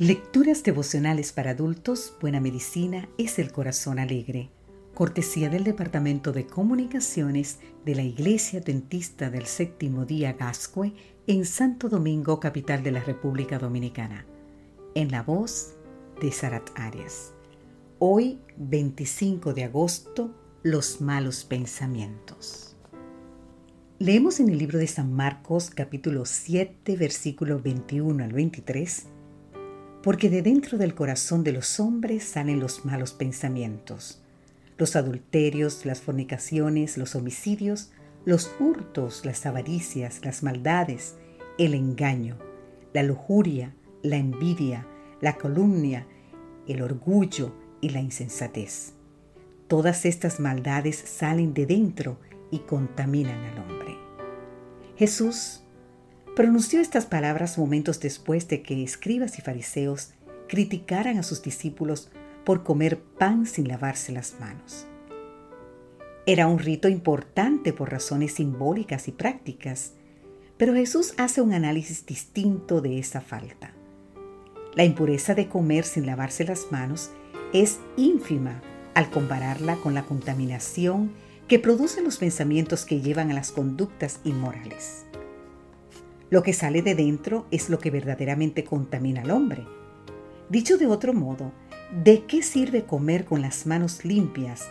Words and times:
Lecturas 0.00 0.62
devocionales 0.62 1.32
para 1.32 1.50
adultos, 1.50 2.14
Buena 2.20 2.38
Medicina 2.38 3.08
es 3.18 3.40
el 3.40 3.50
Corazón 3.50 3.98
Alegre. 3.98 4.48
Cortesía 4.94 5.50
del 5.50 5.64
Departamento 5.64 6.30
de 6.30 6.46
Comunicaciones 6.46 7.58
de 7.84 7.96
la 7.96 8.02
Iglesia 8.02 8.60
Dentista 8.60 9.28
del 9.28 9.46
Séptimo 9.46 10.04
Día 10.04 10.34
Gascue 10.34 10.92
en 11.26 11.44
Santo 11.44 11.88
Domingo, 11.88 12.38
capital 12.38 12.84
de 12.84 12.92
la 12.92 13.02
República 13.02 13.58
Dominicana. 13.58 14.24
En 14.94 15.10
la 15.10 15.24
voz 15.24 15.74
de 16.22 16.30
Sarat 16.30 16.70
Arias. 16.76 17.32
Hoy, 17.98 18.38
25 18.56 19.52
de 19.52 19.64
agosto, 19.64 20.32
los 20.62 21.00
malos 21.00 21.44
pensamientos. 21.44 22.76
Leemos 23.98 24.38
en 24.38 24.48
el 24.48 24.58
libro 24.58 24.78
de 24.78 24.86
San 24.86 25.12
Marcos 25.12 25.70
capítulo 25.70 26.24
7 26.24 26.96
versículo 26.96 27.60
21 27.60 28.22
al 28.22 28.32
23 28.32 29.17
porque 30.02 30.30
de 30.30 30.42
dentro 30.42 30.78
del 30.78 30.94
corazón 30.94 31.44
de 31.44 31.52
los 31.52 31.80
hombres 31.80 32.24
salen 32.24 32.60
los 32.60 32.84
malos 32.84 33.12
pensamientos, 33.12 34.22
los 34.76 34.96
adulterios, 34.96 35.84
las 35.84 36.00
fornicaciones, 36.00 36.96
los 36.96 37.14
homicidios, 37.14 37.90
los 38.24 38.50
hurtos, 38.60 39.24
las 39.24 39.46
avaricias, 39.46 40.24
las 40.24 40.42
maldades, 40.42 41.16
el 41.58 41.74
engaño, 41.74 42.38
la 42.92 43.02
lujuria, 43.02 43.74
la 44.02 44.16
envidia, 44.16 44.86
la 45.20 45.36
calumnia, 45.36 46.06
el 46.66 46.82
orgullo 46.82 47.54
y 47.80 47.90
la 47.90 48.00
insensatez. 48.00 48.92
Todas 49.66 50.06
estas 50.06 50.40
maldades 50.40 50.96
salen 50.96 51.54
de 51.54 51.66
dentro 51.66 52.18
y 52.50 52.60
contaminan 52.60 53.44
al 53.44 53.58
hombre. 53.58 53.96
Jesús 54.96 55.62
Pronunció 56.38 56.80
estas 56.80 57.04
palabras 57.04 57.58
momentos 57.58 57.98
después 57.98 58.46
de 58.46 58.62
que 58.62 58.84
escribas 58.84 59.40
y 59.40 59.42
fariseos 59.42 60.10
criticaran 60.46 61.18
a 61.18 61.24
sus 61.24 61.42
discípulos 61.42 62.12
por 62.44 62.62
comer 62.62 63.00
pan 63.02 63.44
sin 63.44 63.66
lavarse 63.66 64.12
las 64.12 64.38
manos. 64.38 64.86
Era 66.26 66.46
un 66.46 66.60
rito 66.60 66.88
importante 66.88 67.72
por 67.72 67.90
razones 67.90 68.34
simbólicas 68.34 69.08
y 69.08 69.10
prácticas, 69.10 69.94
pero 70.56 70.74
Jesús 70.74 71.12
hace 71.16 71.40
un 71.40 71.54
análisis 71.54 72.06
distinto 72.06 72.80
de 72.80 73.00
esa 73.00 73.20
falta. 73.20 73.72
La 74.76 74.84
impureza 74.84 75.34
de 75.34 75.48
comer 75.48 75.82
sin 75.82 76.06
lavarse 76.06 76.44
las 76.44 76.70
manos 76.70 77.10
es 77.52 77.80
ínfima 77.96 78.62
al 78.94 79.10
compararla 79.10 79.74
con 79.78 79.92
la 79.92 80.04
contaminación 80.04 81.10
que 81.48 81.58
producen 81.58 82.04
los 82.04 82.18
pensamientos 82.18 82.84
que 82.84 83.00
llevan 83.00 83.32
a 83.32 83.34
las 83.34 83.50
conductas 83.50 84.20
inmorales. 84.22 85.04
Lo 86.30 86.42
que 86.42 86.52
sale 86.52 86.82
de 86.82 86.94
dentro 86.94 87.46
es 87.50 87.70
lo 87.70 87.78
que 87.78 87.90
verdaderamente 87.90 88.62
contamina 88.62 89.22
al 89.22 89.30
hombre. 89.30 89.66
Dicho 90.50 90.76
de 90.76 90.86
otro 90.86 91.14
modo, 91.14 91.52
¿de 92.04 92.24
qué 92.24 92.42
sirve 92.42 92.84
comer 92.84 93.24
con 93.24 93.40
las 93.40 93.66
manos 93.66 94.04
limpias 94.04 94.68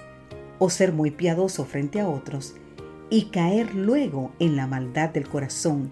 o 0.59 0.69
ser 0.69 0.93
muy 0.93 1.11
piadoso 1.11 1.65
frente 1.65 1.99
a 1.99 2.09
otros 2.09 2.55
y 3.09 3.25
caer 3.25 3.73
luego 3.73 4.31
en 4.39 4.55
la 4.55 4.67
maldad 4.67 5.09
del 5.09 5.27
corazón 5.27 5.91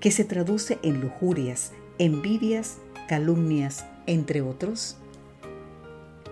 que 0.00 0.10
se 0.10 0.24
traduce 0.24 0.78
en 0.82 1.00
lujurias, 1.00 1.72
envidias, 1.98 2.78
calumnias, 3.08 3.86
entre 4.06 4.42
otros? 4.42 4.98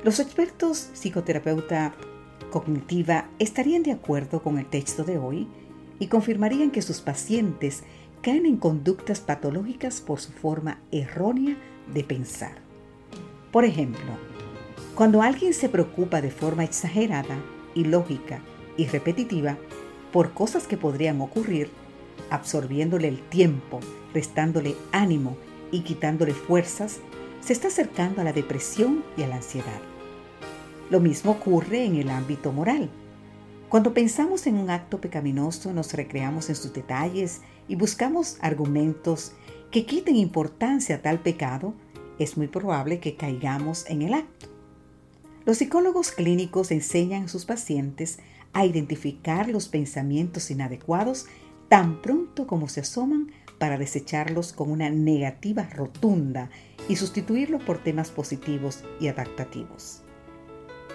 Los 0.02 0.20
expertos 0.20 0.90
psicoterapeuta 0.92 1.94
cognitiva 2.50 3.30
estarían 3.38 3.82
de 3.82 3.92
acuerdo 3.92 4.42
con 4.42 4.58
el 4.58 4.66
texto 4.66 5.04
de 5.04 5.16
hoy 5.16 5.48
y 5.98 6.08
confirmarían 6.08 6.70
que 6.70 6.82
sus 6.82 7.00
pacientes 7.00 7.84
caen 8.24 8.46
en 8.46 8.56
conductas 8.56 9.20
patológicas 9.20 10.00
por 10.00 10.18
su 10.18 10.32
forma 10.32 10.80
errónea 10.90 11.58
de 11.92 12.04
pensar. 12.04 12.56
Por 13.52 13.66
ejemplo, 13.66 14.00
cuando 14.94 15.20
alguien 15.20 15.52
se 15.52 15.68
preocupa 15.68 16.22
de 16.22 16.30
forma 16.30 16.64
exagerada, 16.64 17.36
ilógica 17.74 18.40
y 18.78 18.86
repetitiva 18.86 19.58
por 20.10 20.32
cosas 20.32 20.66
que 20.66 20.78
podrían 20.78 21.20
ocurrir, 21.20 21.68
absorbiéndole 22.30 23.08
el 23.08 23.20
tiempo, 23.20 23.80
restándole 24.14 24.74
ánimo 24.90 25.36
y 25.70 25.80
quitándole 25.80 26.32
fuerzas, 26.32 27.00
se 27.42 27.52
está 27.52 27.68
acercando 27.68 28.22
a 28.22 28.24
la 28.24 28.32
depresión 28.32 29.04
y 29.18 29.22
a 29.24 29.28
la 29.28 29.36
ansiedad. 29.36 29.82
Lo 30.88 30.98
mismo 30.98 31.32
ocurre 31.32 31.84
en 31.84 31.96
el 31.96 32.08
ámbito 32.08 32.52
moral. 32.52 32.88
Cuando 33.68 33.92
pensamos 33.92 34.46
en 34.46 34.56
un 34.56 34.70
acto 34.70 35.00
pecaminoso 35.00 35.72
nos 35.72 35.92
recreamos 35.94 36.48
en 36.48 36.54
sus 36.54 36.72
detalles 36.72 37.40
y 37.66 37.74
buscamos 37.76 38.36
argumentos 38.40 39.32
que 39.70 39.86
quiten 39.86 40.16
importancia 40.16 40.96
a 40.96 41.02
tal 41.02 41.20
pecado, 41.20 41.74
es 42.18 42.36
muy 42.36 42.46
probable 42.46 43.00
que 43.00 43.16
caigamos 43.16 43.86
en 43.88 44.02
el 44.02 44.14
acto. 44.14 44.46
Los 45.44 45.58
psicólogos 45.58 46.12
clínicos 46.12 46.70
enseñan 46.70 47.24
a 47.24 47.28
sus 47.28 47.44
pacientes 47.44 48.20
a 48.52 48.64
identificar 48.64 49.48
los 49.48 49.68
pensamientos 49.68 50.50
inadecuados 50.50 51.26
tan 51.68 52.00
pronto 52.00 52.46
como 52.46 52.68
se 52.68 52.80
asoman 52.80 53.32
para 53.58 53.78
desecharlos 53.78 54.52
con 54.52 54.70
una 54.70 54.90
negativa 54.90 55.64
rotunda 55.64 56.50
y 56.88 56.96
sustituirlos 56.96 57.62
por 57.64 57.78
temas 57.78 58.10
positivos 58.10 58.84
y 59.00 59.08
adaptativos. 59.08 60.03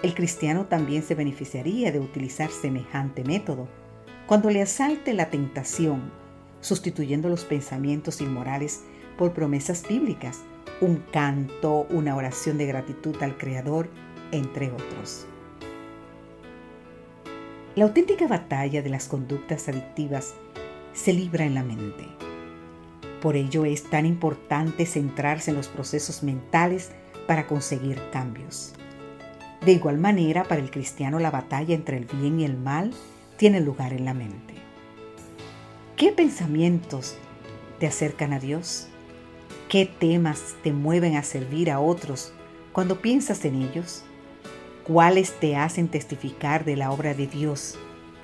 El 0.02 0.14
cristiano 0.14 0.66
también 0.66 1.02
se 1.02 1.14
beneficiaría 1.14 1.92
de 1.92 2.00
utilizar 2.00 2.50
semejante 2.50 3.22
método 3.24 3.68
cuando 4.26 4.48
le 4.50 4.62
asalte 4.62 5.12
la 5.12 5.28
tentación 5.28 6.12
sustituyendo 6.60 7.28
los 7.28 7.44
pensamientos 7.44 8.20
inmorales 8.20 8.82
por 9.16 9.32
promesas 9.32 9.86
bíblicas, 9.86 10.40
un 10.80 11.02
canto, 11.12 11.86
una 11.90 12.16
oración 12.16 12.58
de 12.58 12.66
gratitud 12.66 13.16
al 13.22 13.36
Creador, 13.36 13.88
entre 14.30 14.70
otros. 14.70 15.26
La 17.76 17.84
auténtica 17.84 18.26
batalla 18.26 18.82
de 18.82 18.90
las 18.90 19.08
conductas 19.08 19.68
adictivas 19.68 20.34
se 20.92 21.12
libra 21.12 21.44
en 21.44 21.54
la 21.54 21.62
mente. 21.62 22.06
Por 23.22 23.36
ello 23.36 23.64
es 23.64 23.84
tan 23.84 24.06
importante 24.06 24.86
centrarse 24.86 25.50
en 25.50 25.56
los 25.56 25.68
procesos 25.68 26.22
mentales 26.22 26.90
para 27.26 27.46
conseguir 27.46 28.00
cambios. 28.10 28.72
De 29.64 29.72
igual 29.72 29.98
manera, 29.98 30.44
para 30.44 30.60
el 30.60 30.70
cristiano 30.70 31.18
la 31.18 31.30
batalla 31.30 31.74
entre 31.74 31.98
el 31.98 32.06
bien 32.06 32.40
y 32.40 32.44
el 32.44 32.56
mal 32.56 32.92
tiene 33.36 33.60
lugar 33.60 33.92
en 33.92 34.04
la 34.04 34.14
mente. 34.14 34.54
¿Qué 35.96 36.12
pensamientos 36.12 37.16
te 37.78 37.86
acercan 37.86 38.32
a 38.32 38.38
Dios? 38.38 38.88
¿Qué 39.68 39.86
temas 39.86 40.56
te 40.62 40.72
mueven 40.72 41.16
a 41.16 41.22
servir 41.22 41.70
a 41.70 41.78
otros 41.78 42.32
cuando 42.72 43.02
piensas 43.02 43.44
en 43.44 43.62
ellos? 43.62 44.02
¿Cuáles 44.84 45.38
te 45.38 45.56
hacen 45.56 45.88
testificar 45.88 46.64
de 46.64 46.76
la 46.76 46.90
obra 46.90 47.12
de 47.14 47.26
Dios 47.26 47.78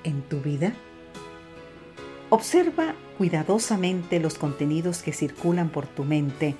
en 0.04 0.22
tu 0.22 0.40
vida? 0.40 0.72
Observa 2.30 2.94
cuidadosamente 3.18 4.20
los 4.20 4.36
contenidos 4.38 5.02
que 5.02 5.12
circulan 5.12 5.68
por 5.68 5.86
tu 5.86 6.04
mente 6.04 6.56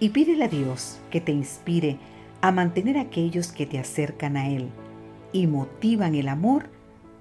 y 0.00 0.10
pídele 0.10 0.44
a 0.44 0.48
Dios 0.48 1.00
que 1.10 1.20
te 1.20 1.32
inspire 1.32 1.98
a 2.40 2.52
mantener 2.52 2.98
aquellos 2.98 3.52
que 3.52 3.66
te 3.66 3.78
acercan 3.78 4.36
a 4.36 4.48
Él 4.48 4.70
y 5.32 5.46
motivan 5.46 6.14
el 6.14 6.28
amor 6.28 6.70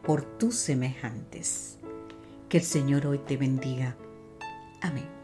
por 0.04 0.24
tus 0.24 0.56
semejantes. 0.56 1.80
Que 2.50 2.58
el 2.58 2.64
Señor 2.64 3.06
hoy 3.08 3.18
te 3.20 3.36
bendiga. 3.36 3.96
Amén. 4.82 5.17